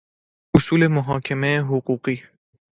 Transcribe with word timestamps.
اصول 0.55 0.81
محاکمه 0.95 1.51
حقوقی 1.69 2.17